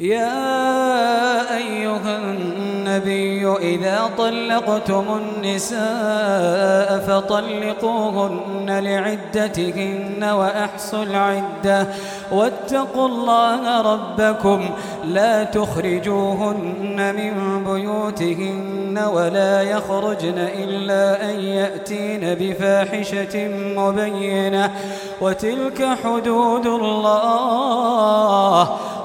[0.00, 11.86] يا أيها النبي إذا طلقتم النساء فطلقوهن لعدتهن وأحصوا العدة
[12.32, 14.70] واتقوا الله ربكم
[15.04, 24.70] لا تخرجوهن من بيوتهن ولا يخرجن إلا أن يأتين بفاحشة مبينة
[25.20, 28.76] وتلك حدود الله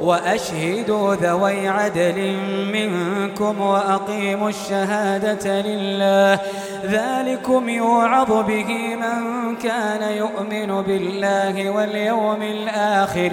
[0.00, 2.36] وأشهدوا ذوي عدل
[2.72, 6.40] منكم وأقيموا الشهادة لله.
[6.84, 13.32] ذلكم يوعظ به من كان يؤمن بالله واليوم الآخر.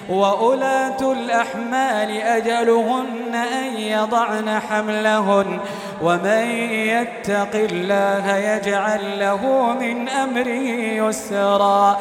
[0.11, 5.59] وأولاة الأحمال أجلهن أن يضعن حملهن
[6.01, 11.99] ومن يتق الله يجعل له من أمره يسرا.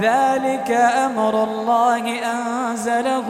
[0.00, 0.70] ذلك
[1.04, 3.28] أمر الله أنزله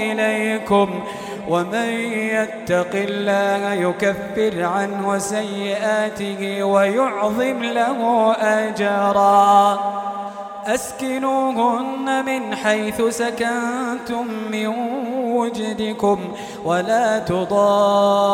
[0.00, 1.00] إليكم.
[1.48, 9.78] ومن يتق الله يكفر عنه سيئاته ويعظم له أجرا.
[10.66, 14.66] أسكنوهن من حيث سكنتم من
[15.16, 16.18] وجدكم
[16.64, 18.26] ولا تضاروهن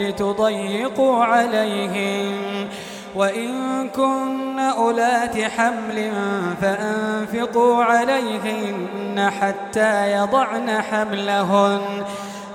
[0.00, 2.68] لتضيقوا عليهم.
[3.14, 6.12] وإن كن أولات حمل
[6.60, 12.04] فأنفقوا عليهن حتى يضعن حملهن.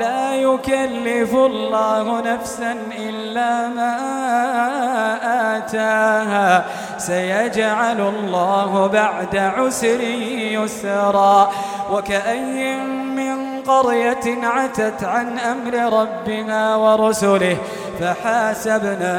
[0.00, 3.96] لا يكلف الله نفسا إلا ما
[5.56, 6.64] آتاها.
[6.98, 10.00] سيجعل الله بعد عسر
[10.56, 11.50] يسرا.
[11.92, 12.76] وكأي
[13.16, 17.56] من قرية عتت عن أمر ربها ورسله
[18.00, 19.14] فحاسبنا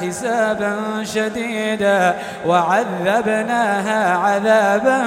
[0.00, 2.14] حسابا شديدا
[2.46, 5.02] وعذبناها عذابا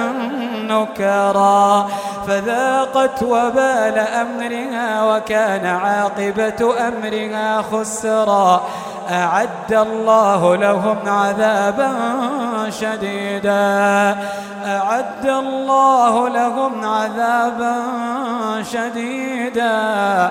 [0.70, 1.88] نكرا.
[2.26, 8.62] فذاقت وبال أمرها وكان عاقبة أمرها خسرا.
[9.10, 11.90] أعد الله لهم عذابا
[12.70, 14.16] شديدا.
[14.66, 17.74] أعد الله لهم عذابا
[18.62, 20.30] شديدا.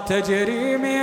[0.11, 1.01] تجري من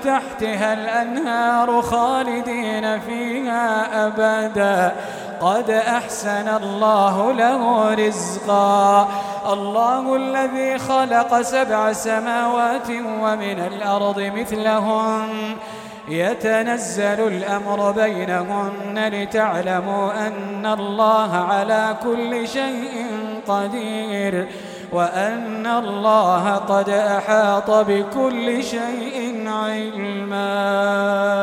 [0.00, 4.92] تحتها الأنهار خالدين فيها أبدا.
[5.40, 9.08] قد أحسن الله له رزقا.
[9.52, 15.56] الله الذي خلق سبع سماوات ومن الأرض مثلهن
[16.08, 23.06] يتنزل الأمر بينهن لتعلموا أن الله على كل شيء
[23.48, 24.46] قدير.
[24.94, 31.33] وأن الله قد أحاط بكل شيء علما.